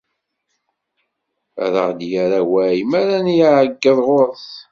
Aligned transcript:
A 1.63 1.65
aɣ-d-yerr 1.81 2.31
awal 2.41 2.79
mi 2.89 2.95
ara 3.01 3.17
nɛeyyeḍ 3.25 3.97
ɣur-s. 4.07 4.47